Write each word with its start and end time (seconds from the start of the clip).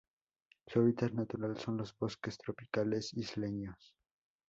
Su 0.65 0.79
hábitat 0.79 1.11
natural 1.13 1.59
son 1.59 1.77
los 1.77 1.95
bosques 1.95 2.35
tropicales 2.39 3.13
isleños. 3.13 3.93